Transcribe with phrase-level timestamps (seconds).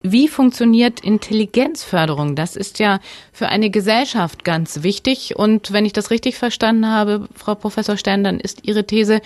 [0.00, 2.36] Wie funktioniert Intelligenzförderung?
[2.36, 3.00] Das ist ja
[3.32, 5.34] für eine Gesellschaft ganz wichtig.
[5.34, 9.20] Und wenn ich das richtig verstanden habe, Frau Professor Stern, dann ist Ihre These,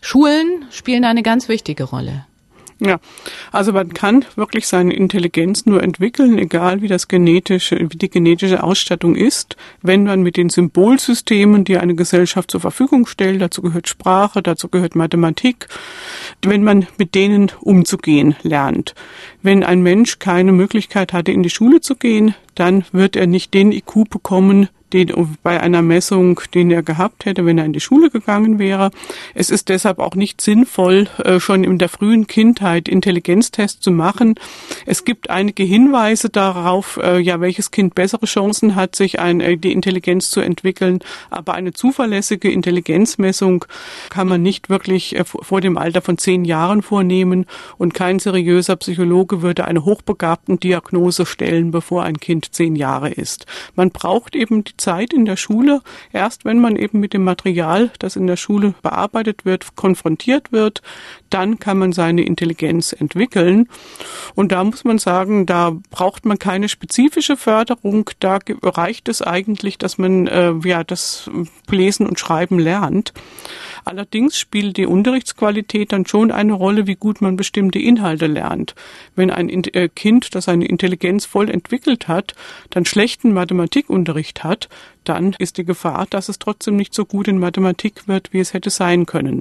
[0.00, 2.24] Schulen spielen eine ganz wichtige Rolle.
[2.84, 2.98] Ja,
[3.52, 8.60] also man kann wirklich seine Intelligenz nur entwickeln, egal wie das genetische, wie die genetische
[8.60, 13.86] Ausstattung ist, wenn man mit den Symbolsystemen, die eine Gesellschaft zur Verfügung stellt, dazu gehört
[13.86, 15.68] Sprache, dazu gehört Mathematik,
[16.42, 18.96] wenn man mit denen umzugehen lernt.
[19.42, 23.54] Wenn ein Mensch keine Möglichkeit hatte, in die Schule zu gehen, dann wird er nicht
[23.54, 27.80] den IQ bekommen, den bei einer Messung, den er gehabt hätte, wenn er in die
[27.80, 28.90] Schule gegangen wäre.
[29.34, 34.34] Es ist deshalb auch nicht sinnvoll, äh, schon in der frühen Kindheit Intelligenztests zu machen.
[34.86, 39.56] Es gibt einige Hinweise darauf, äh, ja, welches Kind bessere Chancen hat, sich ein, äh,
[39.56, 41.00] die Intelligenz zu entwickeln.
[41.30, 43.64] Aber eine zuverlässige Intelligenzmessung
[44.10, 47.46] kann man nicht wirklich vor dem Alter von zehn Jahren vornehmen
[47.78, 53.46] und kein seriöser Psychologe würde eine hochbegabten Diagnose stellen, bevor ein Kind zehn Jahre ist.
[53.74, 55.80] Man braucht eben die Zeit in der Schule.
[56.12, 60.82] Erst wenn man eben mit dem Material, das in der Schule bearbeitet wird, konfrontiert wird,
[61.30, 63.68] dann kann man seine Intelligenz entwickeln.
[64.34, 68.10] Und da muss man sagen, da braucht man keine spezifische Förderung.
[68.20, 71.30] Da reicht es eigentlich, dass man äh, ja das
[71.70, 73.12] Lesen und Schreiben lernt.
[73.84, 78.74] Allerdings spielt die Unterrichtsqualität dann schon eine Rolle, wie gut man bestimmte Inhalte lernt.
[79.16, 82.34] Wenn ein äh, Kind, das seine Intelligenz voll entwickelt hat,
[82.70, 84.68] dann schlechten Mathematikunterricht hat,
[85.04, 88.54] dann ist die Gefahr, dass es trotzdem nicht so gut in Mathematik wird, wie es
[88.54, 89.40] hätte sein können.